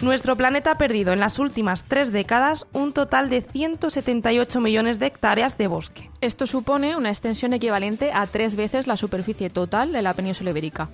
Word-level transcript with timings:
Nuestro 0.00 0.36
planeta 0.36 0.70
ha 0.70 0.78
perdido 0.78 1.12
en 1.12 1.18
las 1.18 1.40
últimas 1.40 1.82
tres 1.82 2.12
décadas 2.12 2.68
un 2.72 2.92
total 2.92 3.28
de 3.28 3.42
178 3.42 4.60
millones 4.60 5.00
de 5.00 5.06
hectáreas 5.06 5.58
de 5.58 5.66
bosque. 5.66 6.08
Esto 6.20 6.46
supone 6.46 6.96
una 6.96 7.08
extensión 7.08 7.52
equivalente 7.52 8.12
a 8.12 8.24
tres 8.26 8.54
veces 8.54 8.86
la 8.86 8.96
superficie 8.96 9.50
total 9.50 9.90
de 9.90 10.02
la 10.02 10.14
península 10.14 10.50
ibérica. 10.50 10.88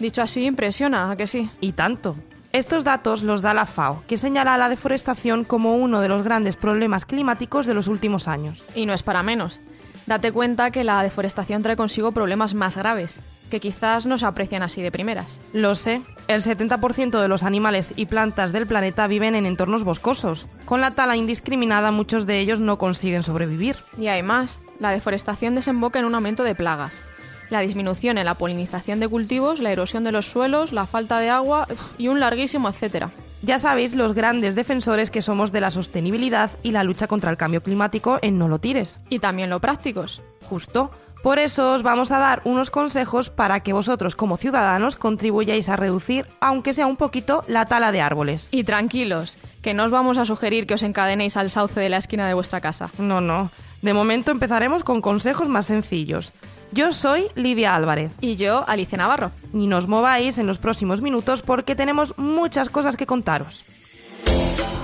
Dicho 0.00 0.22
así, 0.22 0.44
impresiona, 0.44 1.08
¿a 1.08 1.16
que 1.16 1.28
sí? 1.28 1.50
Y 1.60 1.72
tanto. 1.72 2.16
Estos 2.50 2.82
datos 2.82 3.22
los 3.22 3.42
da 3.42 3.54
la 3.54 3.64
FAO, 3.64 4.02
que 4.08 4.18
señala 4.18 4.58
la 4.58 4.68
deforestación 4.68 5.44
como 5.44 5.76
uno 5.76 6.00
de 6.00 6.08
los 6.08 6.24
grandes 6.24 6.56
problemas 6.56 7.06
climáticos 7.06 7.64
de 7.66 7.74
los 7.74 7.86
últimos 7.86 8.26
años. 8.26 8.64
Y 8.74 8.86
no 8.86 8.92
es 8.92 9.04
para 9.04 9.22
menos. 9.22 9.60
Date 10.12 10.30
cuenta 10.30 10.70
que 10.70 10.84
la 10.84 11.02
deforestación 11.02 11.62
trae 11.62 11.74
consigo 11.74 12.12
problemas 12.12 12.52
más 12.52 12.76
graves, 12.76 13.22
que 13.50 13.60
quizás 13.60 14.04
no 14.04 14.18
se 14.18 14.26
aprecian 14.26 14.62
así 14.62 14.82
de 14.82 14.92
primeras. 14.92 15.40
Lo 15.54 15.74
sé, 15.74 16.02
el 16.28 16.42
70% 16.42 17.18
de 17.18 17.28
los 17.28 17.44
animales 17.44 17.94
y 17.96 18.04
plantas 18.04 18.52
del 18.52 18.66
planeta 18.66 19.06
viven 19.06 19.34
en 19.34 19.46
entornos 19.46 19.84
boscosos. 19.84 20.48
Con 20.66 20.82
la 20.82 20.90
tala 20.90 21.16
indiscriminada 21.16 21.92
muchos 21.92 22.26
de 22.26 22.40
ellos 22.40 22.60
no 22.60 22.76
consiguen 22.76 23.22
sobrevivir. 23.22 23.76
Y 23.96 24.08
hay 24.08 24.22
más, 24.22 24.60
la 24.78 24.90
deforestación 24.90 25.54
desemboca 25.54 25.98
en 25.98 26.04
un 26.04 26.14
aumento 26.14 26.44
de 26.44 26.54
plagas. 26.54 26.92
La 27.48 27.60
disminución 27.60 28.18
en 28.18 28.26
la 28.26 28.34
polinización 28.34 29.00
de 29.00 29.08
cultivos, 29.08 29.60
la 29.60 29.72
erosión 29.72 30.04
de 30.04 30.12
los 30.12 30.26
suelos, 30.26 30.74
la 30.74 30.84
falta 30.84 31.20
de 31.20 31.30
agua 31.30 31.66
y 31.96 32.08
un 32.08 32.20
larguísimo 32.20 32.68
etcétera. 32.68 33.12
Ya 33.42 33.58
sabéis 33.58 33.94
los 33.96 34.14
grandes 34.14 34.54
defensores 34.54 35.10
que 35.10 35.20
somos 35.20 35.50
de 35.50 35.60
la 35.60 35.72
sostenibilidad 35.72 36.52
y 36.62 36.70
la 36.70 36.84
lucha 36.84 37.08
contra 37.08 37.28
el 37.28 37.36
cambio 37.36 37.60
climático 37.60 38.20
en 38.22 38.38
No 38.38 38.46
lo 38.46 38.60
tires. 38.60 39.00
Y 39.10 39.18
también 39.18 39.50
lo 39.50 39.60
prácticos. 39.60 40.22
Justo. 40.48 40.92
Por 41.24 41.38
eso 41.38 41.74
os 41.74 41.82
vamos 41.82 42.10
a 42.10 42.18
dar 42.18 42.42
unos 42.44 42.70
consejos 42.70 43.30
para 43.30 43.60
que 43.60 43.72
vosotros 43.72 44.16
como 44.16 44.36
ciudadanos 44.36 44.96
contribuyáis 44.96 45.68
a 45.68 45.76
reducir, 45.76 46.26
aunque 46.40 46.72
sea 46.72 46.86
un 46.86 46.96
poquito, 46.96 47.44
la 47.46 47.66
tala 47.66 47.92
de 47.92 48.00
árboles. 48.00 48.48
Y 48.50 48.64
tranquilos, 48.64 49.38
que 49.60 49.74
no 49.74 49.84
os 49.84 49.92
vamos 49.92 50.18
a 50.18 50.24
sugerir 50.24 50.66
que 50.66 50.74
os 50.74 50.82
encadenéis 50.82 51.36
al 51.36 51.50
sauce 51.50 51.78
de 51.78 51.88
la 51.88 51.98
esquina 51.98 52.26
de 52.26 52.34
vuestra 52.34 52.60
casa. 52.60 52.90
No, 52.98 53.20
no. 53.20 53.50
De 53.82 53.92
momento 53.92 54.30
empezaremos 54.30 54.82
con 54.84 55.00
consejos 55.00 55.48
más 55.48 55.66
sencillos. 55.66 56.32
Yo 56.72 56.94
soy 56.94 57.26
Lidia 57.34 57.76
Álvarez. 57.76 58.12
Y 58.22 58.36
yo, 58.36 58.66
Alicia 58.66 58.96
Navarro. 58.96 59.30
Ni 59.52 59.66
nos 59.66 59.88
mováis 59.88 60.38
en 60.38 60.46
los 60.46 60.58
próximos 60.58 61.02
minutos 61.02 61.42
porque 61.42 61.74
tenemos 61.74 62.16
muchas 62.16 62.70
cosas 62.70 62.96
que 62.96 63.04
contaros. 63.04 63.62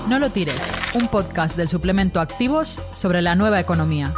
No 0.06 0.18
lo 0.18 0.28
tires, 0.28 0.60
un 0.94 1.08
podcast 1.08 1.56
del 1.56 1.70
suplemento 1.70 2.20
Activos 2.20 2.78
sobre 2.94 3.22
la 3.22 3.34
nueva 3.34 3.58
economía. 3.58 4.12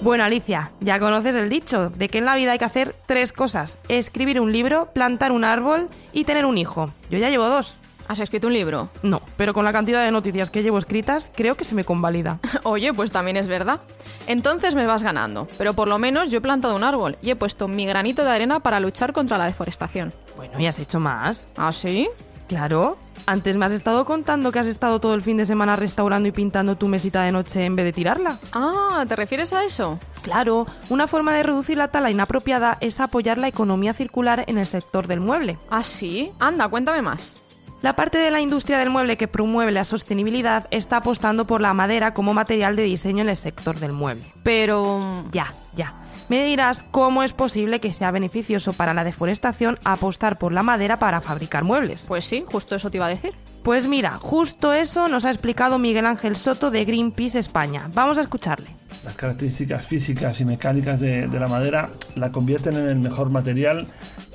Bueno, 0.00 0.24
Alicia, 0.24 0.72
ya 0.80 0.98
conoces 0.98 1.36
el 1.36 1.48
dicho 1.48 1.90
de 1.90 2.08
que 2.08 2.18
en 2.18 2.24
la 2.24 2.34
vida 2.34 2.52
hay 2.52 2.58
que 2.58 2.64
hacer 2.64 2.96
tres 3.06 3.32
cosas. 3.32 3.78
Escribir 3.88 4.40
un 4.40 4.50
libro, 4.50 4.90
plantar 4.92 5.30
un 5.30 5.44
árbol 5.44 5.88
y 6.12 6.24
tener 6.24 6.44
un 6.44 6.58
hijo. 6.58 6.92
Yo 7.08 7.18
ya 7.18 7.30
llevo 7.30 7.48
dos. 7.48 7.76
¿Has 8.08 8.20
escrito 8.20 8.46
un 8.46 8.54
libro? 8.54 8.88
No, 9.02 9.20
pero 9.36 9.52
con 9.52 9.64
la 9.64 9.72
cantidad 9.72 10.02
de 10.02 10.10
noticias 10.10 10.48
que 10.48 10.62
llevo 10.62 10.78
escritas, 10.78 11.30
creo 11.34 11.56
que 11.56 11.64
se 11.64 11.74
me 11.74 11.84
convalida. 11.84 12.38
Oye, 12.64 12.92
pues 12.94 13.12
también 13.12 13.36
es 13.36 13.46
verdad. 13.46 13.80
Entonces 14.26 14.74
me 14.74 14.86
vas 14.86 15.02
ganando, 15.02 15.46
pero 15.58 15.74
por 15.74 15.88
lo 15.88 15.98
menos 15.98 16.30
yo 16.30 16.38
he 16.38 16.40
plantado 16.40 16.74
un 16.74 16.84
árbol 16.84 17.18
y 17.20 17.30
he 17.30 17.36
puesto 17.36 17.68
mi 17.68 17.84
granito 17.84 18.24
de 18.24 18.30
arena 18.30 18.60
para 18.60 18.80
luchar 18.80 19.12
contra 19.12 19.36
la 19.36 19.44
deforestación. 19.44 20.14
Bueno, 20.36 20.58
¿y 20.58 20.66
has 20.66 20.78
hecho 20.78 20.98
más? 21.00 21.46
¿Ah, 21.56 21.70
sí? 21.72 22.08
Claro. 22.48 22.96
Antes 23.26 23.56
me 23.58 23.66
has 23.66 23.72
estado 23.72 24.06
contando 24.06 24.50
que 24.52 24.58
has 24.58 24.66
estado 24.66 25.00
todo 25.00 25.12
el 25.12 25.20
fin 25.20 25.36
de 25.36 25.44
semana 25.44 25.76
restaurando 25.76 26.30
y 26.30 26.32
pintando 26.32 26.76
tu 26.76 26.88
mesita 26.88 27.22
de 27.22 27.32
noche 27.32 27.62
en 27.66 27.76
vez 27.76 27.84
de 27.84 27.92
tirarla. 27.92 28.38
Ah, 28.52 29.04
¿te 29.06 29.16
refieres 29.16 29.52
a 29.52 29.64
eso? 29.64 29.98
Claro, 30.22 30.66
una 30.88 31.06
forma 31.06 31.34
de 31.34 31.42
reducir 31.42 31.76
la 31.76 31.88
tala 31.88 32.10
inapropiada 32.10 32.78
es 32.80 33.00
apoyar 33.00 33.36
la 33.36 33.48
economía 33.48 33.92
circular 33.92 34.44
en 34.46 34.56
el 34.56 34.66
sector 34.66 35.06
del 35.08 35.20
mueble. 35.20 35.58
¿Ah, 35.68 35.82
sí? 35.82 36.32
Anda, 36.38 36.68
cuéntame 36.68 37.02
más. 37.02 37.36
La 37.80 37.94
parte 37.94 38.18
de 38.18 38.32
la 38.32 38.40
industria 38.40 38.78
del 38.78 38.90
mueble 38.90 39.16
que 39.16 39.28
promueve 39.28 39.70
la 39.70 39.84
sostenibilidad 39.84 40.66
está 40.72 40.96
apostando 40.96 41.46
por 41.46 41.60
la 41.60 41.74
madera 41.74 42.12
como 42.12 42.34
material 42.34 42.74
de 42.74 42.82
diseño 42.82 43.22
en 43.22 43.28
el 43.28 43.36
sector 43.36 43.78
del 43.78 43.92
mueble. 43.92 44.24
Pero... 44.42 45.24
Ya, 45.30 45.52
ya. 45.76 45.94
Me 46.28 46.44
dirás 46.44 46.82
cómo 46.82 47.22
es 47.22 47.32
posible 47.32 47.80
que 47.80 47.94
sea 47.94 48.10
beneficioso 48.10 48.72
para 48.72 48.94
la 48.94 49.04
deforestación 49.04 49.78
apostar 49.84 50.38
por 50.38 50.52
la 50.52 50.64
madera 50.64 50.98
para 50.98 51.20
fabricar 51.20 51.62
muebles. 51.62 52.04
Pues 52.08 52.24
sí, 52.24 52.44
justo 52.46 52.74
eso 52.74 52.90
te 52.90 52.96
iba 52.98 53.06
a 53.06 53.10
decir. 53.10 53.34
Pues 53.62 53.86
mira, 53.86 54.18
justo 54.20 54.72
eso 54.72 55.08
nos 55.08 55.24
ha 55.24 55.30
explicado 55.30 55.78
Miguel 55.78 56.06
Ángel 56.06 56.36
Soto 56.36 56.70
de 56.70 56.84
Greenpeace 56.84 57.38
España. 57.38 57.88
Vamos 57.94 58.18
a 58.18 58.22
escucharle. 58.22 58.77
Las 59.08 59.16
características 59.16 59.86
físicas 59.86 60.38
y 60.42 60.44
mecánicas 60.44 61.00
de, 61.00 61.26
la 61.28 61.48
madera 61.48 61.88
la 62.14 62.30
convierten 62.30 62.76
en 62.76 62.90
el 62.90 62.96
mejor 62.96 63.30
material 63.30 63.86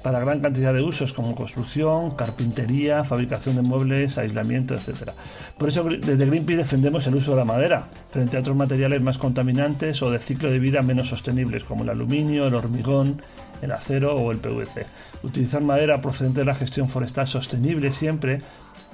para 0.02 0.20
gran 0.20 0.40
cantidad 0.40 0.74
de 0.74 0.82
usos 0.82 1.14
como 1.14 1.36
construcción, 1.36 2.16
carpintería, 2.16 3.04
fabricación 3.04 3.56
de 3.56 3.62
muebles, 3.62 4.18
aislamiento, 4.18 4.74
etc. 4.74 5.12
Por 5.60 5.70
eso 5.70 5.84
desde 5.84 6.26
Greenpeace 6.26 6.64
defendemos 6.64 7.06
el 7.06 7.14
uso 7.14 7.34
de 7.34 7.38
la 7.38 7.46
madera 7.46 7.86
frente 8.10 8.36
a 8.36 8.40
otros 8.40 8.56
materiales 8.56 9.00
más 9.00 9.20
contaminantes 9.20 10.02
o 10.02 10.10
de 10.10 10.18
ciclo 10.18 10.50
de 10.50 10.58
vida 10.58 10.82
menos 10.82 11.08
sostenibles 11.10 11.66
como 11.66 11.84
el 11.84 11.92
aluminio, 11.92 12.48
el 12.48 12.56
hormigón, 12.56 13.22
el 13.62 13.72
acero 13.72 14.16
o 14.16 14.32
el 14.32 14.40
PVC. 14.40 14.88
Utilizar 15.22 15.62
madera 15.62 16.02
procedente 16.02 16.40
de 16.40 16.48
la 16.48 16.56
gestión 16.56 16.90
forestal 16.90 17.28
sostenible 17.28 17.92
siempre 17.92 18.42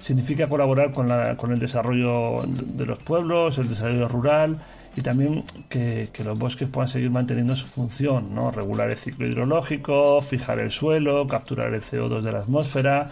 significa 0.02 0.48
colaborar 0.48 0.92
con, 0.94 1.08
la, 1.08 1.36
con 1.36 1.52
el 1.52 1.60
desarrollo 1.60 2.44
de 2.48 2.86
los 2.86 3.00
pueblos, 3.00 3.58
el 3.58 3.70
desarrollo 3.70 4.08
rural 4.08 4.60
y 4.96 5.02
también 5.02 5.44
que, 5.70 6.10
los 6.24 6.38
bosques 6.38 6.68
puedan 6.68 6.88
seguir 6.88 7.12
manteniendo 7.12 7.56
su 7.56 7.68
función, 7.68 8.34
¿no? 8.34 8.52
regular 8.52 8.90
el 8.90 8.98
ciclo 8.98 9.28
hidrológico, 9.28 10.22
fijar 10.22 10.60
el 10.60 10.72
suelo, 10.72 11.28
capturar 11.28 11.74
el 11.74 11.82
CO2 11.82 12.22
de 12.22 12.32
la 12.32 12.40
atmósfera, 12.40 13.08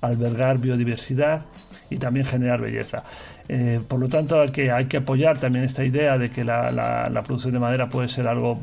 albergar 0.00 0.58
biodiversidad 0.58 1.46
y 1.88 1.98
también 1.98 2.26
generar 2.26 2.60
belleza. 2.60 3.04
Eh, 3.48 3.80
por 3.86 4.00
lo 4.00 4.08
tanto, 4.08 4.40
hay 4.40 4.50
que, 4.50 4.70
hay 4.70 4.86
que 4.86 4.98
apoyar 4.98 5.38
también 5.38 5.64
esta 5.64 5.84
idea 5.84 6.18
de 6.18 6.30
que 6.30 6.44
la, 6.44 6.70
la, 6.70 7.08
la 7.08 7.22
producción 7.22 7.52
de 7.52 7.60
madera 7.60 7.88
puede 7.88 8.08
ser 8.08 8.28
algo 8.28 8.60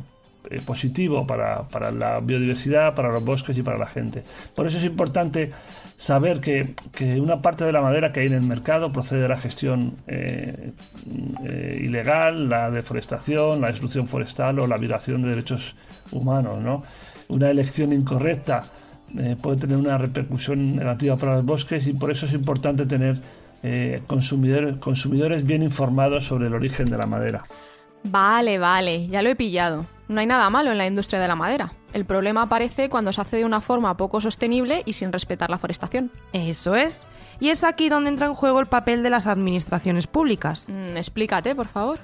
eh, 0.50 0.62
positivo 0.66 1.28
para, 1.28 1.68
para, 1.68 1.92
la 1.92 2.20
biodiversidad, 2.20 2.96
para 2.96 3.12
los 3.12 3.24
bosques 3.24 3.58
y 3.58 3.62
para 3.62 3.78
la 3.78 3.88
gente. 3.88 4.24
Por 4.56 4.68
eso 4.68 4.78
es 4.78 4.86
importante 4.86 5.52
saber 5.96 6.40
que, 6.40 6.74
que, 6.94 7.20
una 7.20 7.42
parte 7.42 7.66
de 7.66 7.72
la 7.72 7.82
madera 7.82 8.14
que 8.14 8.22
hay 8.22 8.28
en 8.28 8.34
el 8.34 8.42
mercado 8.42 8.92
procede 8.94 9.22
de 9.22 9.28
la 9.28 9.38
gestión 9.38 9.96
eh, 10.08 10.72
eh, 11.46 11.82
ilegal, 11.82 12.50
la 12.50 12.72
deforestación, 12.72 13.62
la 13.62 13.68
destrucción 13.68 14.08
forestal 14.08 14.60
o 14.60 14.68
la 14.68 14.78
violación 14.78 15.22
de 15.22 15.30
derechos 15.30 15.76
humanos. 16.12 16.60
¿no? 16.60 16.84
Una 17.28 17.50
elección 17.50 17.92
incorrecta 17.92 18.64
puede 19.42 19.58
tener 19.58 19.78
una 19.78 19.98
repercusión 19.98 20.76
negativa 20.76 21.16
para 21.16 21.38
los 21.38 21.46
bosques 21.46 21.88
y 21.88 21.94
por 21.94 22.12
eso 22.12 22.26
es 22.26 22.34
importante 22.34 22.86
tener 22.86 23.18
consumidores, 24.06 24.76
consumidores 24.78 25.46
bien 25.46 25.64
informados 25.64 26.26
sobre 26.26 26.48
el 26.48 26.54
origen 26.54 26.88
de 26.88 26.98
la 26.98 27.06
madera. 27.06 27.46
Vale, 28.04 28.58
vale, 28.58 29.08
ya 29.08 29.22
lo 29.22 29.30
he 29.30 29.36
pillado. 29.36 29.97
No 30.08 30.22
hay 30.22 30.26
nada 30.26 30.50
malo 30.50 30.72
en 30.72 30.78
la 30.78 30.88
industria 30.88 31.20
de 31.20 31.28
la 31.28 31.36
madera. 31.36 31.74
El 31.94 32.06
problema 32.06 32.44
aparece 32.44 32.90
cuando 32.90 33.12
se 33.12 33.22
hace 33.22 33.38
de 33.38 33.46
una 33.46 33.62
forma 33.62 33.98
poco 33.98 34.22
sostenible 34.22 34.84
y 34.86 34.94
sin 34.94 35.12
respetar 35.12 35.50
la 35.50 35.58
forestación. 35.58 36.12
Eso 36.34 36.76
es. 36.76 37.08
Y 37.40 37.50
es 37.50 37.64
aquí 37.64 37.90
donde 37.90 38.10
entra 38.10 38.28
en 38.28 38.34
juego 38.34 38.60
el 38.60 38.68
papel 38.68 39.04
de 39.04 39.10
las 39.10 39.28
administraciones 39.28 40.08
públicas. 40.08 40.68
Mm, 40.70 40.98
explícate, 40.98 41.56
por 41.56 41.68
favor. 41.68 42.00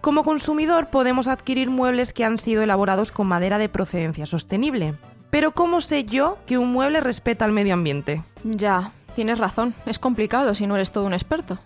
Como 0.00 0.24
consumidor 0.24 0.88
podemos 0.88 1.26
adquirir 1.26 1.70
muebles 1.70 2.12
que 2.12 2.24
han 2.24 2.38
sido 2.38 2.62
elaborados 2.62 3.12
con 3.12 3.26
madera 3.26 3.58
de 3.58 3.68
procedencia 3.68 4.26
sostenible. 4.26 4.94
Pero 5.30 5.52
¿cómo 5.52 5.80
sé 5.80 6.04
yo 6.04 6.38
que 6.46 6.58
un 6.58 6.72
mueble 6.72 7.00
respeta 7.00 7.44
el 7.44 7.52
medio 7.52 7.74
ambiente? 7.74 8.22
Ya, 8.44 8.92
tienes 9.14 9.38
razón. 9.38 9.74
Es 9.86 9.98
complicado 9.98 10.54
si 10.54 10.66
no 10.66 10.76
eres 10.76 10.92
todo 10.92 11.04
un 11.04 11.14
experto. 11.14 11.58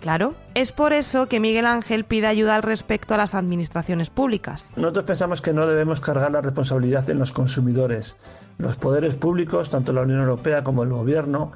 Claro, 0.00 0.34
es 0.54 0.72
por 0.72 0.92
eso 0.92 1.26
que 1.26 1.40
Miguel 1.40 1.66
Ángel 1.66 2.04
pide 2.04 2.28
ayuda 2.28 2.54
al 2.54 2.62
respecto 2.62 3.14
a 3.14 3.16
las 3.16 3.34
administraciones 3.34 4.10
públicas. 4.10 4.70
Nosotros 4.76 5.04
pensamos 5.04 5.40
que 5.40 5.52
no 5.52 5.66
debemos 5.66 6.00
cargar 6.00 6.30
la 6.30 6.40
responsabilidad 6.40 7.08
en 7.10 7.18
los 7.18 7.32
consumidores. 7.32 8.16
Los 8.58 8.76
poderes 8.76 9.16
públicos, 9.16 9.70
tanto 9.70 9.92
la 9.92 10.02
Unión 10.02 10.20
Europea 10.20 10.62
como 10.62 10.84
el 10.84 10.90
Gobierno, 10.90 11.52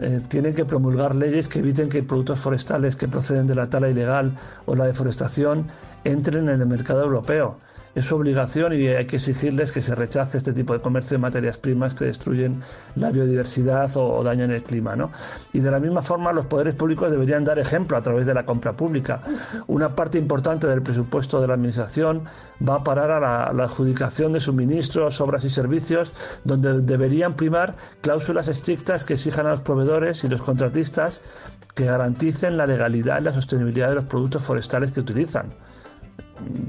eh, 0.00 0.20
tienen 0.28 0.54
que 0.54 0.64
promulgar 0.64 1.14
leyes 1.14 1.48
que 1.48 1.60
eviten 1.60 1.88
que 1.88 2.02
productos 2.02 2.40
forestales 2.40 2.96
que 2.96 3.08
proceden 3.08 3.46
de 3.46 3.54
la 3.54 3.70
tala 3.70 3.88
ilegal 3.88 4.34
o 4.66 4.74
la 4.74 4.84
deforestación 4.84 5.68
entren 6.04 6.48
en 6.48 6.60
el 6.60 6.66
mercado 6.66 7.04
europeo 7.04 7.58
es 7.96 8.04
su 8.04 8.14
obligación 8.14 8.74
y 8.74 8.88
hay 8.88 9.06
que 9.06 9.16
exigirles 9.16 9.72
que 9.72 9.80
se 9.82 9.94
rechace 9.94 10.36
este 10.36 10.52
tipo 10.52 10.74
de 10.74 10.80
comercio 10.80 11.16
de 11.16 11.22
materias 11.22 11.56
primas 11.56 11.94
que 11.94 12.04
destruyen 12.04 12.60
la 12.94 13.10
biodiversidad 13.10 13.90
o, 13.96 14.22
dañan 14.22 14.50
el 14.50 14.62
clima. 14.62 14.94
¿no? 14.94 15.10
Y 15.54 15.60
de 15.60 15.70
la 15.70 15.80
misma 15.80 16.02
forma 16.02 16.30
los 16.34 16.44
poderes 16.44 16.74
públicos 16.74 17.10
deberían 17.10 17.42
dar 17.42 17.58
ejemplo 17.58 17.96
a 17.96 18.02
través 18.02 18.26
de 18.26 18.34
la 18.34 18.44
compra 18.44 18.74
pública. 18.74 19.22
Una 19.66 19.96
parte 19.96 20.18
importante 20.18 20.66
del 20.66 20.82
presupuesto 20.82 21.40
de 21.40 21.46
la 21.46 21.54
Administración 21.54 22.24
va 22.66 22.76
a 22.76 22.84
parar 22.84 23.10
a 23.10 23.50
la 23.54 23.64
adjudicación 23.64 24.34
de 24.34 24.40
suministros, 24.40 25.18
obras 25.22 25.46
y 25.46 25.48
servicios, 25.48 26.12
donde 26.44 26.82
deberían 26.82 27.34
primar 27.34 27.76
cláusulas 28.02 28.48
estrictas 28.48 29.06
que 29.06 29.14
exijan 29.14 29.46
a 29.46 29.52
los 29.52 29.62
proveedores 29.62 30.22
y 30.22 30.28
los 30.28 30.42
contratistas 30.42 31.22
que 31.74 31.86
garanticen 31.86 32.58
la 32.58 32.66
legalidad 32.66 33.22
y 33.22 33.24
la 33.24 33.32
sostenibilidad 33.32 33.88
de 33.88 33.94
los 33.94 34.04
productos 34.04 34.42
forestales 34.42 34.92
que 34.92 35.00
utilizan 35.00 35.46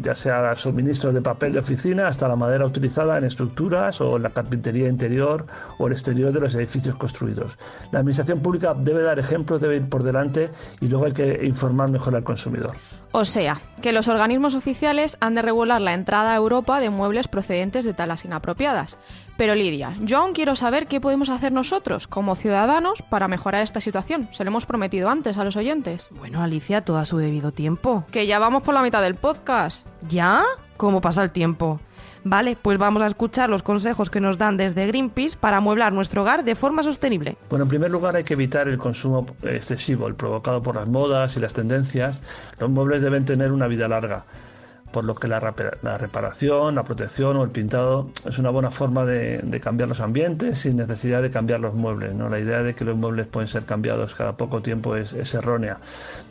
ya 0.01 0.15
sea 0.15 0.55
suministros 0.55 1.13
de 1.13 1.21
papel 1.21 1.53
de 1.53 1.59
oficina 1.59 2.07
hasta 2.07 2.27
la 2.27 2.35
madera 2.35 2.65
utilizada 2.65 3.17
en 3.17 3.25
estructuras 3.25 4.01
o 4.01 4.17
en 4.17 4.23
la 4.23 4.29
carpintería 4.29 4.87
interior 4.87 5.45
o 5.77 5.87
el 5.87 5.93
exterior 5.93 6.31
de 6.31 6.39
los 6.39 6.55
edificios 6.55 6.95
construidos. 6.95 7.57
La 7.91 7.99
administración 7.99 8.39
pública 8.39 8.73
debe 8.73 9.03
dar 9.03 9.19
ejemplo, 9.19 9.59
debe 9.59 9.77
ir 9.77 9.89
por 9.89 10.03
delante 10.03 10.49
y 10.81 10.87
luego 10.87 11.05
hay 11.05 11.13
que 11.13 11.45
informar 11.45 11.89
mejor 11.89 12.15
al 12.15 12.23
consumidor. 12.23 12.73
O 13.11 13.25
sea, 13.25 13.61
que 13.81 13.93
los 13.93 14.07
organismos 14.07 14.53
oficiales 14.53 15.17
han 15.21 15.35
de 15.35 15.41
regular 15.41 15.81
la 15.81 15.93
entrada 15.93 16.33
a 16.33 16.35
Europa 16.35 16.79
de 16.79 16.89
muebles 16.89 17.27
procedentes 17.27 17.85
de 17.85 17.93
talas 17.93 18.25
inapropiadas. 18.25 18.97
Pero 19.37 19.55
Lidia, 19.55 19.95
yo 20.01 20.17
aún 20.17 20.33
quiero 20.33 20.55
saber 20.55 20.87
qué 20.87 20.99
podemos 20.99 21.29
hacer 21.29 21.51
nosotros, 21.51 22.07
como 22.07 22.35
ciudadanos, 22.35 23.03
para 23.09 23.27
mejorar 23.27 23.61
esta 23.61 23.81
situación. 23.81 24.29
Se 24.31 24.43
lo 24.43 24.49
hemos 24.49 24.65
prometido 24.65 25.09
antes 25.09 25.37
a 25.37 25.43
los 25.43 25.55
oyentes. 25.55 26.09
Bueno, 26.11 26.41
Alicia, 26.41 26.81
todo 26.81 26.97
a 26.97 27.05
su 27.05 27.17
debido 27.17 27.51
tiempo. 27.51 28.03
Que 28.11 28.25
ya 28.25 28.39
vamos 28.39 28.63
por 28.63 28.73
la 28.73 28.81
mitad 28.81 29.01
del 29.01 29.15
podcast. 29.15 29.66
¿Ya? 30.09 30.43
¿Cómo 30.77 31.01
pasa 31.01 31.23
el 31.23 31.31
tiempo? 31.31 31.79
Vale, 32.23 32.57
pues 32.61 32.77
vamos 32.77 33.01
a 33.01 33.07
escuchar 33.07 33.49
los 33.49 33.63
consejos 33.63 34.09
que 34.09 34.19
nos 34.19 34.37
dan 34.37 34.57
desde 34.57 34.85
Greenpeace 34.87 35.37
para 35.37 35.57
amueblar 35.57 35.93
nuestro 35.93 36.23
hogar 36.23 36.43
de 36.43 36.55
forma 36.55 36.83
sostenible. 36.83 37.37
Bueno, 37.49 37.63
en 37.63 37.69
primer 37.69 37.89
lugar 37.89 38.15
hay 38.15 38.23
que 38.23 38.33
evitar 38.33 38.67
el 38.67 38.77
consumo 38.77 39.25
excesivo, 39.43 40.07
el 40.07 40.15
provocado 40.15 40.61
por 40.61 40.75
las 40.75 40.87
modas 40.87 41.37
y 41.37 41.39
las 41.39 41.53
tendencias. 41.53 42.23
Los 42.59 42.69
muebles 42.69 43.01
deben 43.01 43.23
tener 43.23 43.51
una 43.51 43.67
vida 43.67 43.87
larga 43.87 44.25
por 44.92 45.04
lo 45.06 45.16
que 45.16 45.28
la, 45.28 45.39
reparación, 45.39 46.75
la 46.75 46.84
protección 46.84 47.38
o 47.38 47.44
el 47.44 47.50
pintado 47.50 48.10
es 48.25 48.39
una 48.39 48.50
buena 48.50 48.72
forma 48.72 49.06
de, 49.06 49.60
cambiar 49.62 49.89
los 49.89 50.00
ambientes 50.01 50.60
sin 50.60 50.78
necesidad 50.78 51.22
de 51.22 51.30
cambiar 51.30 51.60
los 51.60 51.74
muebles. 51.74 52.13
¿no? 52.13 52.30
La 52.30 52.39
idea 52.39 52.63
de 52.63 52.74
que 52.74 52.86
los 52.86 52.95
muebles 52.95 53.28
pueden 53.28 53.48
ser 53.48 53.63
cambiados 53.63 54.16
cada 54.16 54.38
poco 54.38 54.62
tiempo 54.62 54.95
es, 54.95 55.13
errónea. 55.34 55.78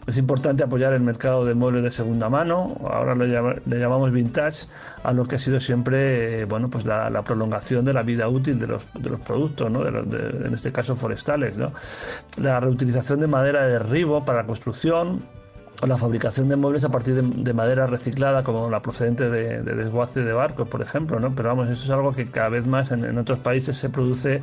Es 0.06 0.17
importante 0.17 0.62
apoyar 0.62 0.93
el 0.93 1.00
mercado 1.00 1.44
de 1.44 1.55
muebles 1.55 1.82
de 1.82 1.91
segunda 1.91 2.29
mano, 2.29 2.76
ahora 2.88 3.14
le, 3.14 3.29
llamamos 3.29 4.12
vintage, 4.12 4.69
a 5.03 5.12
lo 5.12 5.26
que 5.26 5.37
ha 5.37 5.38
sido 5.38 5.61
siempre 5.61 6.44
bueno, 6.47 6.70
pues 6.70 6.85
la, 6.85 7.23
prolongación 7.23 7.85
de 7.85 7.93
la 7.93 8.03
vida 8.03 8.29
útil 8.29 8.58
de 8.58 8.69
los, 8.69 8.87
de 8.94 9.11
los 9.11 9.20
productos, 9.20 9.70
¿no? 9.70 9.87
en 9.87 10.55
este 10.55 10.73
caso 10.73 10.97
forestales. 10.97 11.58
¿no? 11.58 11.73
La 12.41 12.61
reutilización 12.61 13.20
de 13.20 13.26
madera 13.26 13.67
de 13.67 13.73
derribo 13.73 14.25
para 14.25 14.43
la 14.43 14.47
construcción, 14.47 15.23
la 15.82 15.96
fabricación 15.96 16.49
de 16.49 16.56
muebles 16.56 16.84
a 16.84 16.90
partir 16.90 17.14
de, 17.14 17.52
madera 17.52 17.87
reciclada, 17.87 18.43
como 18.43 18.70
la 18.70 18.81
procedente 18.81 19.28
de, 19.28 19.62
desguace 19.62 20.23
de 20.23 20.32
barcos, 20.32 20.69
por 20.69 20.82
ejemplo, 20.82 21.20
¿no? 21.20 21.34
Pero 21.34 21.50
vamos, 21.50 21.69
eso 21.69 21.84
es 21.84 21.90
algo 21.90 22.14
que 22.14 22.31
cada 22.31 22.49
vez 22.49 22.67
más 22.67 22.93
en 22.93 23.19
otros 23.19 23.38
países 23.40 23.76
se 23.76 23.90
produce 23.90 24.43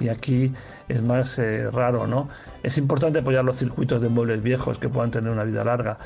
y 0.00 0.08
aquí 0.08 0.52
es 0.88 1.02
más 1.02 1.38
eh, 1.38 1.70
raro, 1.70 2.06
¿no? 2.06 2.28
Es 2.62 2.78
importante 2.78 3.20
apoyar 3.20 3.44
los 3.44 3.56
circuitos 3.56 4.02
de 4.02 4.08
muebles 4.08 4.42
viejos 4.42 4.78
que 4.78 4.88
puedan 4.88 5.10
tener 5.10 5.30
una 5.30 5.44
vida 5.44 5.64
larga. 5.64 5.98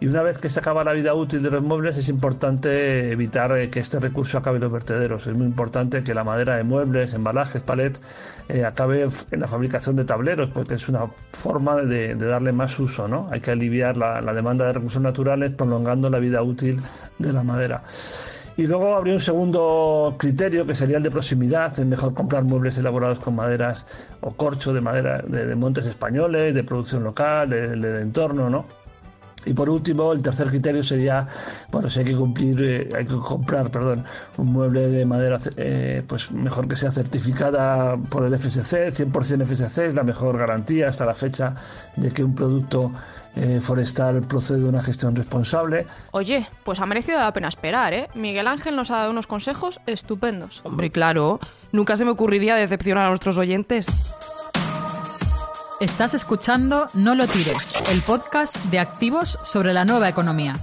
Y 0.00 0.06
una 0.06 0.22
vez 0.22 0.38
que 0.38 0.48
se 0.48 0.60
acaba 0.60 0.84
la 0.84 0.92
vida 0.92 1.14
útil 1.14 1.42
de 1.42 1.50
los 1.50 1.62
muebles, 1.62 1.96
es 1.96 2.08
importante 2.08 3.10
evitar 3.12 3.56
eh, 3.56 3.70
que 3.70 3.80
este 3.80 3.98
recurso 3.98 4.38
acabe 4.38 4.56
en 4.56 4.62
los 4.64 4.72
vertederos. 4.72 5.26
Es 5.26 5.34
muy 5.34 5.46
importante 5.46 6.02
que 6.02 6.14
la 6.14 6.24
madera 6.24 6.56
de 6.56 6.64
muebles, 6.64 7.14
embalajes, 7.14 7.62
palet, 7.62 8.00
eh, 8.48 8.64
acabe 8.64 9.08
en 9.30 9.40
la 9.40 9.48
fabricación 9.48 9.96
de 9.96 10.04
tableros, 10.04 10.50
porque 10.50 10.74
es 10.74 10.88
una 10.88 11.06
forma 11.32 11.76
de, 11.76 12.14
darle 12.14 12.52
más 12.52 12.78
uso, 12.78 13.08
¿no? 13.08 13.28
Hay 13.30 13.40
que 13.40 13.52
aliviar 13.52 13.96
la 13.96 14.34
demanda 14.34 14.66
de 14.66 14.72
recursos 14.74 15.00
naturales 15.00 15.52
prolongando 15.52 16.10
la 16.10 16.18
vida 16.18 16.42
útil 16.42 16.82
de 17.18 17.32
la 17.32 17.42
madera. 17.42 17.82
Y 18.58 18.66
luego 18.66 18.96
habría 18.96 19.12
un 19.12 19.20
segundo 19.20 20.14
criterio 20.18 20.66
que 20.66 20.74
sería 20.74 20.96
el 20.96 21.02
de 21.02 21.10
proximidad. 21.10 21.78
Es 21.78 21.84
mejor 21.84 22.14
comprar 22.14 22.42
muebles 22.44 22.78
elaborados 22.78 23.20
con 23.20 23.34
maderas 23.34 23.86
o 24.22 24.32
corcho 24.32 24.72
de 24.72 24.80
madera 24.80 25.18
de, 25.18 25.54
montes 25.54 25.84
españoles, 25.84 26.54
de 26.54 26.64
producción 26.64 27.04
local, 27.04 27.50
de, 27.50 28.00
entorno, 28.00 28.48
¿no? 28.48 28.64
Y 29.44 29.52
por 29.52 29.70
último, 29.70 30.12
el 30.12 30.22
tercer 30.22 30.48
criterio 30.48 30.82
sería, 30.82 31.24
bueno, 31.70 31.88
si 31.88 32.00
hay 32.00 32.06
que 32.06 32.16
cumplir, 32.16 32.64
eh, 32.64 32.88
hay 32.96 33.06
que 33.06 33.14
comprar, 33.14 33.70
perdón, 33.70 34.02
un 34.38 34.52
mueble 34.52 34.88
de 34.88 35.06
madera, 35.06 35.38
eh, 35.56 36.02
pues 36.04 36.32
mejor 36.32 36.66
que 36.66 36.74
sea 36.74 36.90
certificada 36.90 37.96
por 37.96 38.24
el 38.24 38.34
FSC, 38.34 38.90
100% 38.90 39.46
FSC 39.46 39.86
es 39.86 39.94
la 39.94 40.02
mejor 40.02 40.36
garantía 40.36 40.88
hasta 40.88 41.06
la 41.06 41.14
fecha 41.14 41.54
de 41.94 42.10
que 42.10 42.24
un 42.24 42.34
producto 42.34 42.90
eh, 43.36 43.60
forestal 43.60 44.22
procede 44.22 44.60
de 44.60 44.64
una 44.64 44.82
gestión 44.82 45.14
responsable. 45.14 45.86
Oye, 46.12 46.48
pues 46.64 46.80
ha 46.80 46.86
merecido 46.86 47.18
la 47.18 47.32
pena 47.32 47.48
esperar, 47.48 47.92
¿eh? 47.92 48.08
Miguel 48.14 48.46
Ángel 48.46 48.76
nos 48.76 48.90
ha 48.90 48.96
dado 48.96 49.10
unos 49.10 49.26
consejos 49.26 49.78
estupendos. 49.86 50.62
Hombre, 50.64 50.90
claro, 50.90 51.38
nunca 51.70 51.96
se 51.96 52.04
me 52.04 52.10
ocurriría 52.10 52.56
decepcionar 52.56 53.06
a 53.06 53.08
nuestros 53.10 53.36
oyentes. 53.36 53.86
Estás 55.80 56.14
escuchando 56.14 56.86
No 56.94 57.14
lo 57.14 57.26
tires, 57.26 57.74
el 57.90 58.00
podcast 58.00 58.56
de 58.70 58.78
activos 58.78 59.38
sobre 59.44 59.74
la 59.74 59.84
nueva 59.84 60.08
economía. 60.08 60.56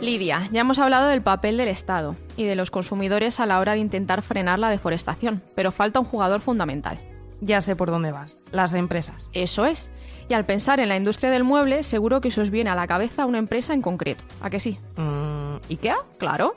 Lidia, 0.00 0.48
ya 0.50 0.62
hemos 0.62 0.80
hablado 0.80 1.06
del 1.08 1.22
papel 1.22 1.58
del 1.58 1.68
Estado 1.68 2.16
y 2.36 2.44
de 2.44 2.56
los 2.56 2.72
consumidores 2.72 3.38
a 3.38 3.46
la 3.46 3.60
hora 3.60 3.74
de 3.74 3.78
intentar 3.78 4.22
frenar 4.22 4.58
la 4.58 4.70
deforestación, 4.70 5.42
pero 5.54 5.70
falta 5.70 6.00
un 6.00 6.06
jugador 6.06 6.40
fundamental. 6.40 6.98
Ya 7.40 7.60
sé 7.60 7.76
por 7.76 7.90
dónde 7.90 8.12
vas. 8.12 8.36
Las 8.50 8.74
empresas. 8.74 9.28
Eso 9.32 9.64
es. 9.64 9.90
Y 10.28 10.34
al 10.34 10.44
pensar 10.44 10.80
en 10.80 10.88
la 10.88 10.96
industria 10.96 11.30
del 11.30 11.44
mueble, 11.44 11.82
seguro 11.82 12.20
que 12.20 12.30
se 12.30 12.40
os 12.40 12.50
viene 12.50 12.70
a 12.70 12.74
la 12.74 12.86
cabeza 12.86 13.26
una 13.26 13.38
empresa 13.38 13.74
en 13.74 13.82
concreto. 13.82 14.24
¿A 14.40 14.50
que 14.50 14.60
sí? 14.60 14.78
Mm, 14.96 15.56
¿Ikea? 15.70 15.96
Claro. 16.18 16.56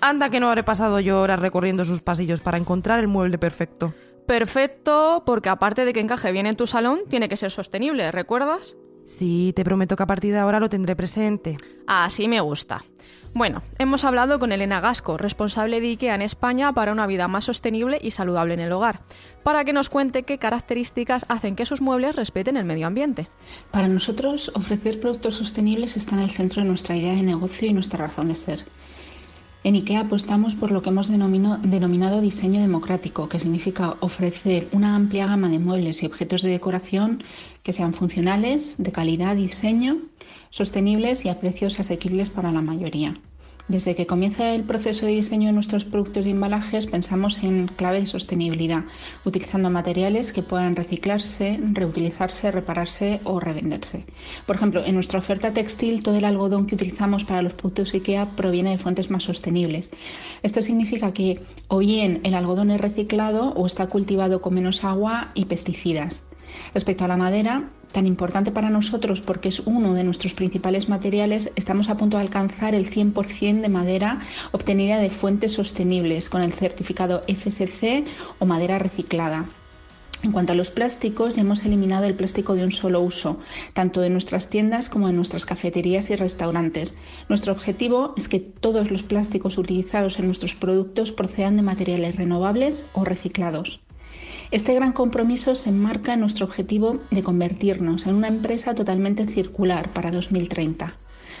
Anda 0.00 0.30
que 0.30 0.40
no 0.40 0.48
habré 0.48 0.64
pasado 0.64 0.98
yo 1.00 1.20
horas 1.20 1.38
recorriendo 1.38 1.84
sus 1.84 2.00
pasillos 2.00 2.40
para 2.40 2.58
encontrar 2.58 2.98
el 2.98 3.08
mueble 3.08 3.38
perfecto. 3.38 3.94
Perfecto, 4.26 5.22
porque 5.26 5.48
aparte 5.48 5.84
de 5.84 5.92
que 5.92 6.00
encaje 6.00 6.32
bien 6.32 6.46
en 6.46 6.56
tu 6.56 6.66
salón, 6.66 7.00
tiene 7.08 7.28
que 7.28 7.36
ser 7.36 7.50
sostenible, 7.50 8.10
¿recuerdas? 8.10 8.76
Sí, 9.06 9.52
te 9.54 9.64
prometo 9.64 9.96
que 9.96 10.02
a 10.02 10.06
partir 10.06 10.32
de 10.32 10.38
ahora 10.38 10.60
lo 10.60 10.68
tendré 10.68 10.96
presente. 10.96 11.56
Así 11.86 12.28
me 12.28 12.40
gusta. 12.40 12.84
Bueno, 13.34 13.62
hemos 13.78 14.04
hablado 14.04 14.38
con 14.38 14.52
Elena 14.52 14.82
Gasco, 14.82 15.16
responsable 15.16 15.80
de 15.80 15.88
IKEA 15.88 16.14
en 16.14 16.20
España 16.20 16.74
para 16.74 16.92
una 16.92 17.06
vida 17.06 17.28
más 17.28 17.46
sostenible 17.46 17.98
y 18.02 18.10
saludable 18.10 18.52
en 18.52 18.60
el 18.60 18.72
hogar, 18.72 19.00
para 19.42 19.64
que 19.64 19.72
nos 19.72 19.88
cuente 19.88 20.24
qué 20.24 20.36
características 20.36 21.24
hacen 21.28 21.56
que 21.56 21.64
sus 21.64 21.80
muebles 21.80 22.14
respeten 22.14 22.58
el 22.58 22.66
medio 22.66 22.86
ambiente. 22.86 23.28
Para 23.70 23.88
nosotros, 23.88 24.52
ofrecer 24.54 25.00
productos 25.00 25.36
sostenibles 25.36 25.96
está 25.96 26.14
en 26.14 26.22
el 26.22 26.30
centro 26.30 26.60
de 26.60 26.68
nuestra 26.68 26.94
idea 26.94 27.14
de 27.14 27.22
negocio 27.22 27.68
y 27.68 27.72
nuestra 27.72 28.06
razón 28.06 28.28
de 28.28 28.34
ser. 28.34 28.66
En 29.64 29.76
IKEA 29.76 30.00
apostamos 30.00 30.56
por 30.56 30.72
lo 30.72 30.82
que 30.82 30.90
hemos 30.90 31.08
denominado 31.08 32.20
diseño 32.20 32.60
democrático, 32.60 33.28
que 33.28 33.38
significa 33.38 33.96
ofrecer 34.00 34.66
una 34.72 34.96
amplia 34.96 35.28
gama 35.28 35.48
de 35.48 35.60
muebles 35.60 36.02
y 36.02 36.06
objetos 36.06 36.42
de 36.42 36.50
decoración 36.50 37.22
que 37.62 37.72
sean 37.72 37.94
funcionales, 37.94 38.76
de 38.78 38.90
calidad 38.90 39.36
diseño, 39.36 39.98
sostenibles 40.50 41.24
y 41.24 41.28
a 41.28 41.38
precios 41.38 41.78
asequibles 41.78 42.28
para 42.28 42.50
la 42.50 42.60
mayoría. 42.60 43.20
Desde 43.68 43.94
que 43.94 44.06
comienza 44.06 44.54
el 44.54 44.64
proceso 44.64 45.06
de 45.06 45.12
diseño 45.12 45.46
de 45.46 45.52
nuestros 45.52 45.84
productos 45.84 46.26
y 46.26 46.30
embalajes 46.30 46.86
pensamos 46.86 47.42
en 47.42 47.68
clave 47.68 48.00
de 48.00 48.06
sostenibilidad, 48.06 48.84
utilizando 49.24 49.70
materiales 49.70 50.32
que 50.32 50.42
puedan 50.42 50.74
reciclarse, 50.74 51.60
reutilizarse, 51.72 52.50
repararse 52.50 53.20
o 53.24 53.38
revenderse. 53.38 54.04
Por 54.46 54.56
ejemplo, 54.56 54.84
en 54.84 54.94
nuestra 54.94 55.20
oferta 55.20 55.52
textil 55.52 56.02
todo 56.02 56.16
el 56.16 56.24
algodón 56.24 56.66
que 56.66 56.74
utilizamos 56.74 57.24
para 57.24 57.42
los 57.42 57.54
productos 57.54 57.94
IKEA 57.94 58.26
proviene 58.36 58.70
de 58.70 58.78
fuentes 58.78 59.10
más 59.10 59.22
sostenibles. 59.22 59.90
Esto 60.42 60.60
significa 60.60 61.12
que 61.12 61.40
o 61.68 61.78
bien 61.78 62.20
el 62.24 62.34
algodón 62.34 62.72
es 62.72 62.80
reciclado 62.80 63.50
o 63.50 63.66
está 63.66 63.86
cultivado 63.86 64.42
con 64.42 64.54
menos 64.54 64.82
agua 64.82 65.30
y 65.34 65.44
pesticidas. 65.44 66.24
Respecto 66.74 67.04
a 67.04 67.08
la 67.08 67.16
madera, 67.16 67.70
tan 67.92 68.06
importante 68.06 68.50
para 68.50 68.70
nosotros 68.70 69.20
porque 69.20 69.48
es 69.48 69.60
uno 69.60 69.94
de 69.94 70.04
nuestros 70.04 70.34
principales 70.34 70.88
materiales, 70.88 71.52
estamos 71.56 71.88
a 71.88 71.96
punto 71.96 72.16
de 72.16 72.22
alcanzar 72.22 72.74
el 72.74 72.90
100% 72.90 73.60
de 73.60 73.68
madera 73.68 74.20
obtenida 74.50 74.98
de 74.98 75.10
fuentes 75.10 75.52
sostenibles 75.52 76.28
con 76.28 76.42
el 76.42 76.52
certificado 76.52 77.22
FSC 77.28 78.04
o 78.38 78.46
madera 78.46 78.78
reciclada. 78.78 79.46
En 80.22 80.30
cuanto 80.30 80.52
a 80.52 80.56
los 80.56 80.70
plásticos, 80.70 81.34
ya 81.34 81.42
hemos 81.42 81.64
eliminado 81.64 82.04
el 82.04 82.14
plástico 82.14 82.54
de 82.54 82.62
un 82.62 82.70
solo 82.70 83.00
uso, 83.00 83.40
tanto 83.72 84.00
de 84.00 84.08
nuestras 84.08 84.48
tiendas 84.48 84.88
como 84.88 85.08
de 85.08 85.14
nuestras 85.14 85.44
cafeterías 85.44 86.10
y 86.10 86.16
restaurantes. 86.16 86.94
Nuestro 87.28 87.52
objetivo 87.52 88.14
es 88.16 88.28
que 88.28 88.38
todos 88.38 88.92
los 88.92 89.02
plásticos 89.02 89.58
utilizados 89.58 90.20
en 90.20 90.26
nuestros 90.26 90.54
productos 90.54 91.10
procedan 91.10 91.56
de 91.56 91.62
materiales 91.62 92.14
renovables 92.14 92.86
o 92.92 93.04
reciclados. 93.04 93.80
Este 94.52 94.74
gran 94.74 94.92
compromiso 94.92 95.54
se 95.54 95.70
enmarca 95.70 96.12
en 96.12 96.20
nuestro 96.20 96.44
objetivo 96.44 97.00
de 97.10 97.22
convertirnos 97.22 98.06
en 98.06 98.14
una 98.14 98.28
empresa 98.28 98.74
totalmente 98.74 99.26
circular 99.26 99.88
para 99.94 100.10
2030. 100.10 100.92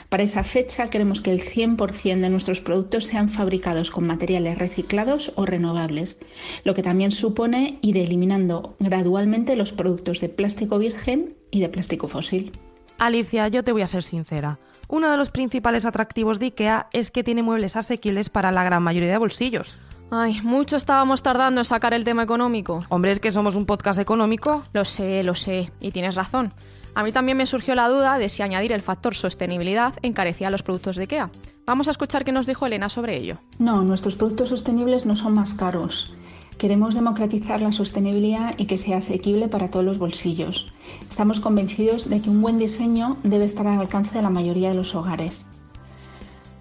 Para 0.08 0.22
esa 0.22 0.44
fecha 0.44 0.88
queremos 0.88 1.20
que 1.20 1.30
el 1.30 1.42
100% 1.42 2.20
de 2.20 2.30
nuestros 2.30 2.62
productos 2.62 3.04
sean 3.04 3.28
fabricados 3.28 3.90
con 3.90 4.06
materiales 4.06 4.56
reciclados 4.56 5.30
o 5.36 5.44
renovables, 5.44 6.18
lo 6.64 6.72
que 6.72 6.82
también 6.82 7.10
supone 7.10 7.78
ir 7.82 7.98
eliminando 7.98 8.76
gradualmente 8.78 9.56
los 9.56 9.72
productos 9.72 10.22
de 10.22 10.30
plástico 10.30 10.78
virgen 10.78 11.36
y 11.50 11.60
de 11.60 11.68
plástico 11.68 12.08
fósil. 12.08 12.52
Alicia, 12.96 13.46
yo 13.48 13.62
te 13.62 13.72
voy 13.72 13.82
a 13.82 13.86
ser 13.86 14.04
sincera. 14.04 14.58
Uno 14.88 15.10
de 15.10 15.18
los 15.18 15.30
principales 15.30 15.84
atractivos 15.84 16.38
de 16.38 16.46
IKEA 16.46 16.88
es 16.94 17.10
que 17.10 17.24
tiene 17.24 17.42
muebles 17.42 17.76
asequibles 17.76 18.30
para 18.30 18.52
la 18.52 18.64
gran 18.64 18.82
mayoría 18.82 19.10
de 19.10 19.18
bolsillos. 19.18 19.78
Ay, 20.14 20.42
mucho 20.42 20.76
estábamos 20.76 21.22
tardando 21.22 21.62
en 21.62 21.64
sacar 21.64 21.94
el 21.94 22.04
tema 22.04 22.22
económico. 22.22 22.82
Hombre, 22.90 23.12
es 23.12 23.18
que 23.18 23.32
somos 23.32 23.54
un 23.54 23.64
podcast 23.64 23.98
económico. 23.98 24.62
Lo 24.74 24.84
sé, 24.84 25.22
lo 25.22 25.34
sé, 25.34 25.72
y 25.80 25.90
tienes 25.90 26.16
razón. 26.16 26.52
A 26.94 27.02
mí 27.02 27.12
también 27.12 27.38
me 27.38 27.46
surgió 27.46 27.74
la 27.74 27.88
duda 27.88 28.18
de 28.18 28.28
si 28.28 28.42
añadir 28.42 28.72
el 28.72 28.82
factor 28.82 29.14
sostenibilidad 29.14 29.94
encarecía 30.02 30.50
los 30.50 30.62
productos 30.62 30.96
de 30.96 31.04
IKEA. 31.04 31.30
Vamos 31.64 31.88
a 31.88 31.92
escuchar 31.92 32.26
qué 32.26 32.32
nos 32.32 32.46
dijo 32.46 32.66
Elena 32.66 32.90
sobre 32.90 33.16
ello. 33.16 33.38
No, 33.58 33.80
nuestros 33.84 34.14
productos 34.14 34.50
sostenibles 34.50 35.06
no 35.06 35.16
son 35.16 35.32
más 35.32 35.54
caros. 35.54 36.12
Queremos 36.58 36.94
democratizar 36.94 37.62
la 37.62 37.72
sostenibilidad 37.72 38.52
y 38.58 38.66
que 38.66 38.76
sea 38.76 38.98
asequible 38.98 39.48
para 39.48 39.70
todos 39.70 39.86
los 39.86 39.96
bolsillos. 39.96 40.74
Estamos 41.08 41.40
convencidos 41.40 42.10
de 42.10 42.20
que 42.20 42.28
un 42.28 42.42
buen 42.42 42.58
diseño 42.58 43.16
debe 43.22 43.46
estar 43.46 43.66
al 43.66 43.80
alcance 43.80 44.14
de 44.14 44.20
la 44.20 44.28
mayoría 44.28 44.68
de 44.68 44.74
los 44.74 44.94
hogares. 44.94 45.46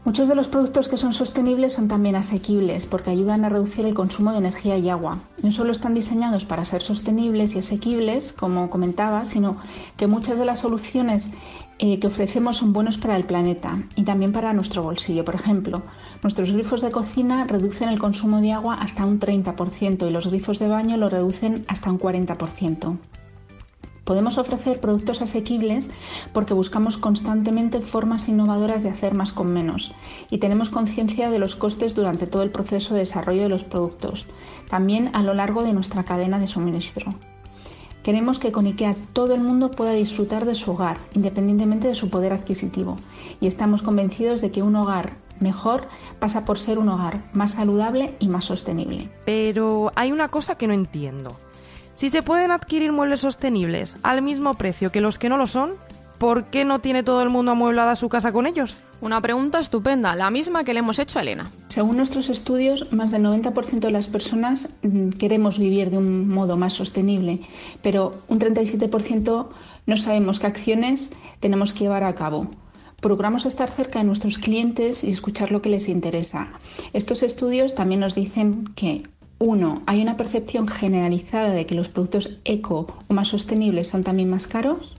Muchos 0.03 0.27
de 0.27 0.33
los 0.33 0.47
productos 0.47 0.87
que 0.87 0.97
son 0.97 1.13
sostenibles 1.13 1.73
son 1.73 1.87
también 1.87 2.15
asequibles 2.15 2.87
porque 2.87 3.11
ayudan 3.11 3.45
a 3.45 3.49
reducir 3.49 3.85
el 3.85 3.93
consumo 3.93 4.31
de 4.31 4.39
energía 4.39 4.75
y 4.75 4.89
agua. 4.89 5.19
No 5.43 5.51
solo 5.51 5.71
están 5.71 5.93
diseñados 5.93 6.43
para 6.43 6.65
ser 6.65 6.81
sostenibles 6.81 7.53
y 7.53 7.59
asequibles, 7.59 8.33
como 8.33 8.71
comentaba, 8.71 9.25
sino 9.25 9.57
que 9.97 10.07
muchas 10.07 10.39
de 10.39 10.45
las 10.45 10.59
soluciones 10.59 11.29
eh, 11.77 11.99
que 11.99 12.07
ofrecemos 12.07 12.57
son 12.57 12.73
buenos 12.73 12.97
para 12.97 13.15
el 13.15 13.25
planeta 13.25 13.77
y 13.95 14.03
también 14.03 14.31
para 14.31 14.53
nuestro 14.53 14.81
bolsillo. 14.81 15.23
Por 15.23 15.35
ejemplo, 15.35 15.83
nuestros 16.23 16.51
grifos 16.51 16.81
de 16.81 16.89
cocina 16.89 17.43
reducen 17.43 17.89
el 17.89 17.99
consumo 17.99 18.41
de 18.41 18.53
agua 18.53 18.73
hasta 18.75 19.05
un 19.05 19.19
30% 19.19 20.07
y 20.07 20.09
los 20.09 20.25
grifos 20.25 20.57
de 20.57 20.67
baño 20.67 20.97
lo 20.97 21.09
reducen 21.09 21.63
hasta 21.67 21.91
un 21.91 21.99
40%. 21.99 22.97
Podemos 24.11 24.37
ofrecer 24.37 24.81
productos 24.81 25.21
asequibles 25.21 25.89
porque 26.33 26.53
buscamos 26.53 26.97
constantemente 26.97 27.79
formas 27.79 28.27
innovadoras 28.27 28.83
de 28.83 28.89
hacer 28.89 29.13
más 29.13 29.31
con 29.31 29.53
menos 29.53 29.93
y 30.29 30.39
tenemos 30.39 30.69
conciencia 30.69 31.29
de 31.29 31.39
los 31.39 31.55
costes 31.55 31.95
durante 31.95 32.27
todo 32.27 32.41
el 32.41 32.51
proceso 32.51 32.93
de 32.93 32.99
desarrollo 32.99 33.43
de 33.43 33.47
los 33.47 33.63
productos, 33.63 34.27
también 34.69 35.11
a 35.15 35.23
lo 35.23 35.33
largo 35.33 35.63
de 35.63 35.71
nuestra 35.71 36.03
cadena 36.03 36.39
de 36.39 36.47
suministro. 36.47 37.13
Queremos 38.03 38.37
que 38.37 38.51
con 38.51 38.65
IKEA 38.65 38.95
todo 39.13 39.33
el 39.33 39.39
mundo 39.39 39.71
pueda 39.71 39.93
disfrutar 39.93 40.43
de 40.43 40.55
su 40.55 40.71
hogar, 40.71 40.97
independientemente 41.13 41.87
de 41.87 41.95
su 41.95 42.09
poder 42.09 42.33
adquisitivo, 42.33 42.97
y 43.39 43.47
estamos 43.47 43.81
convencidos 43.81 44.41
de 44.41 44.51
que 44.51 44.61
un 44.61 44.75
hogar 44.75 45.13
mejor 45.39 45.87
pasa 46.19 46.43
por 46.43 46.59
ser 46.59 46.79
un 46.79 46.89
hogar 46.89 47.23
más 47.31 47.53
saludable 47.53 48.17
y 48.19 48.27
más 48.27 48.43
sostenible. 48.43 49.09
Pero 49.23 49.93
hay 49.95 50.11
una 50.11 50.27
cosa 50.27 50.55
que 50.55 50.67
no 50.67 50.73
entiendo. 50.73 51.37
Si 52.01 52.09
se 52.09 52.23
pueden 52.23 52.49
adquirir 52.49 52.91
muebles 52.91 53.19
sostenibles 53.19 53.99
al 54.01 54.23
mismo 54.23 54.55
precio 54.55 54.91
que 54.91 55.01
los 55.01 55.19
que 55.19 55.29
no 55.29 55.37
lo 55.37 55.45
son, 55.45 55.73
¿por 56.17 56.45
qué 56.45 56.65
no 56.65 56.79
tiene 56.79 57.03
todo 57.03 57.21
el 57.21 57.29
mundo 57.29 57.51
amueblada 57.51 57.95
su 57.95 58.09
casa 58.09 58.31
con 58.31 58.47
ellos? 58.47 58.77
Una 59.01 59.21
pregunta 59.21 59.59
estupenda, 59.59 60.15
la 60.15 60.31
misma 60.31 60.63
que 60.63 60.73
le 60.73 60.79
hemos 60.79 60.97
hecho 60.97 61.19
a 61.19 61.21
Elena. 61.21 61.51
Según 61.67 61.97
nuestros 61.97 62.31
estudios, 62.31 62.91
más 62.91 63.11
del 63.11 63.21
90% 63.21 63.81
de 63.81 63.91
las 63.91 64.07
personas 64.07 64.71
mm, 64.81 65.09
queremos 65.09 65.59
vivir 65.59 65.91
de 65.91 65.99
un 65.99 66.27
modo 66.27 66.57
más 66.57 66.73
sostenible, 66.73 67.41
pero 67.83 68.15
un 68.29 68.39
37% 68.39 69.49
no 69.85 69.95
sabemos 69.95 70.39
qué 70.39 70.47
acciones 70.47 71.13
tenemos 71.39 71.71
que 71.71 71.81
llevar 71.81 72.03
a 72.03 72.15
cabo. 72.15 72.47
Procuramos 72.99 73.45
estar 73.45 73.69
cerca 73.69 73.99
de 73.99 74.05
nuestros 74.05 74.39
clientes 74.39 75.03
y 75.03 75.11
escuchar 75.11 75.51
lo 75.51 75.61
que 75.61 75.69
les 75.69 75.87
interesa. 75.87 76.53
Estos 76.93 77.21
estudios 77.21 77.75
también 77.75 77.99
nos 77.99 78.15
dicen 78.15 78.71
que 78.75 79.03
uno, 79.41 79.81
hay 79.87 80.01
una 80.01 80.17
percepción 80.17 80.67
generalizada 80.67 81.49
de 81.49 81.65
que 81.65 81.75
los 81.75 81.89
productos 81.89 82.29
eco 82.45 82.95
o 83.07 83.13
más 83.13 83.29
sostenibles 83.29 83.87
son 83.87 84.03
también 84.03 84.29
más 84.29 84.45
caros. 84.45 84.95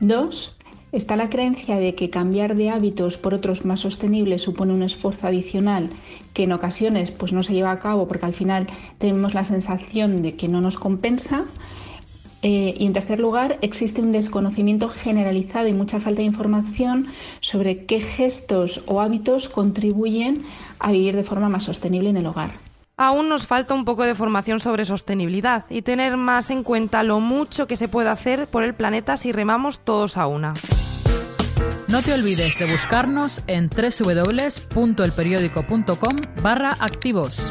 Dos, 0.00 0.56
está 0.90 1.14
la 1.14 1.30
creencia 1.30 1.76
de 1.76 1.94
que 1.94 2.10
cambiar 2.10 2.56
de 2.56 2.70
hábitos 2.70 3.16
por 3.16 3.32
otros 3.32 3.64
más 3.64 3.80
sostenibles 3.80 4.42
supone 4.42 4.74
un 4.74 4.82
esfuerzo 4.82 5.28
adicional 5.28 5.90
que 6.32 6.42
en 6.42 6.52
ocasiones 6.52 7.12
pues 7.12 7.32
no 7.32 7.44
se 7.44 7.54
lleva 7.54 7.70
a 7.70 7.78
cabo 7.78 8.08
porque 8.08 8.26
al 8.26 8.34
final 8.34 8.66
tenemos 8.98 9.34
la 9.34 9.44
sensación 9.44 10.22
de 10.22 10.34
que 10.34 10.48
no 10.48 10.60
nos 10.60 10.76
compensa. 10.76 11.44
Eh, 12.42 12.74
y 12.76 12.84
en 12.84 12.92
tercer 12.92 13.20
lugar, 13.20 13.58
existe 13.62 14.02
un 14.02 14.12
desconocimiento 14.12 14.88
generalizado 14.88 15.68
y 15.68 15.72
mucha 15.72 16.00
falta 16.00 16.18
de 16.18 16.26
información 16.26 17.06
sobre 17.40 17.86
qué 17.86 18.00
gestos 18.00 18.82
o 18.86 19.00
hábitos 19.00 19.48
contribuyen 19.48 20.42
a 20.80 20.90
vivir 20.90 21.14
de 21.14 21.22
forma 21.22 21.48
más 21.48 21.62
sostenible 21.62 22.10
en 22.10 22.18
el 22.18 22.26
hogar. 22.26 22.63
Aún 22.96 23.28
nos 23.28 23.48
falta 23.48 23.74
un 23.74 23.84
poco 23.84 24.04
de 24.04 24.14
formación 24.14 24.60
sobre 24.60 24.84
sostenibilidad 24.84 25.64
y 25.68 25.82
tener 25.82 26.16
más 26.16 26.50
en 26.50 26.62
cuenta 26.62 27.02
lo 27.02 27.18
mucho 27.18 27.66
que 27.66 27.74
se 27.74 27.88
puede 27.88 28.08
hacer 28.08 28.46
por 28.46 28.62
el 28.62 28.72
planeta 28.72 29.16
si 29.16 29.32
remamos 29.32 29.80
todos 29.80 30.16
a 30.16 30.28
una. 30.28 30.54
No 31.88 32.02
te 32.02 32.14
olvides 32.14 32.56
de 32.60 32.70
buscarnos 32.70 33.42
en 33.48 33.68
www.elperiódico.com 33.68 36.16
barra 36.40 36.76
activos. 36.78 37.50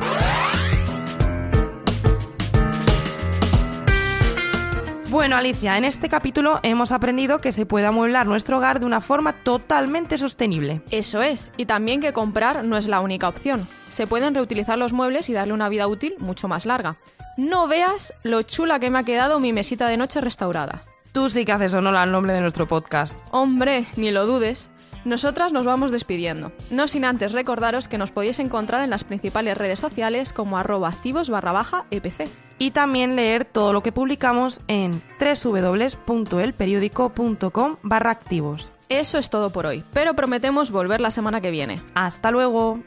Bueno, 5.10 5.36
Alicia, 5.36 5.78
en 5.78 5.84
este 5.84 6.08
capítulo 6.08 6.62
hemos 6.64 6.94
aprendido 6.94 7.42
que 7.42 7.52
se 7.52 7.66
puede 7.66 7.86
amueblar 7.86 8.28
nuestro 8.28 8.60
hogar 8.60 8.80
de 8.80 8.86
una 8.86 9.02
forma 9.02 9.44
totalmente 9.44 10.18
sostenible. 10.18 10.82
Eso 10.90 11.22
es, 11.22 11.52
y 11.58 11.66
también 11.66 12.00
que 12.00 12.14
comprar 12.14 12.64
no 12.64 12.78
es 12.78 12.88
la 12.88 13.02
única 13.02 13.28
opción. 13.28 13.68
Se 13.94 14.08
pueden 14.08 14.34
reutilizar 14.34 14.76
los 14.76 14.92
muebles 14.92 15.30
y 15.30 15.34
darle 15.34 15.54
una 15.54 15.70
vida 15.70 15.88
útil 15.88 16.16
mucho 16.18 16.48
más 16.48 16.66
larga. 16.66 16.98
No 17.38 17.68
veas 17.68 18.12
lo 18.24 18.42
chula 18.42 18.80
que 18.80 18.90
me 18.90 18.98
ha 18.98 19.04
quedado 19.04 19.40
mi 19.40 19.54
mesita 19.54 19.88
de 19.88 19.98
noche 19.98 20.20
restaurada. 20.20 20.84
Tú 21.12 21.30
sí 21.30 21.46
que 21.46 21.52
haces 21.52 21.76
honor 21.76 21.96
al 21.96 22.12
nombre 22.12 22.34
de 22.34 22.42
nuestro 22.42 22.68
podcast. 22.68 23.16
Hombre, 23.30 23.86
ni 23.96 24.10
lo 24.10 24.26
dudes. 24.26 24.72
Nosotras 25.06 25.54
nos 25.54 25.66
vamos 25.66 25.92
despidiendo, 25.92 26.52
no 26.72 26.88
sin 26.88 27.06
antes 27.06 27.34
recordaros 27.34 27.88
que 27.88 28.00
nos 28.00 28.10
podéis 28.10 28.40
encontrar 28.40 28.84
en 28.84 28.90
las 28.90 29.04
principales 29.04 29.60
redes 29.60 29.80
sociales 29.80 30.34
como 30.34 30.58
arroba 30.58 30.88
activos 30.88 31.30
barra 31.30 31.52
baja 31.52 31.86
EPC. 31.92 32.30
Y 32.58 32.72
también 32.72 33.16
leer 33.16 33.46
todo 33.46 33.74
lo 33.74 33.84
que 33.84 33.92
publicamos 33.92 34.62
en 34.68 35.04
www.elperiódico.com 35.20 37.78
barra 37.84 38.10
activos. 38.10 38.72
Eso 38.90 39.20
es 39.20 39.30
todo 39.30 39.52
por 39.52 39.68
hoy, 39.68 39.84
pero 39.94 40.16
prometemos 40.16 40.72
volver 40.72 41.00
la 41.00 41.12
semana 41.12 41.42
que 41.42 41.52
viene. 41.52 41.84
Hasta 41.94 42.32
luego. 42.32 42.80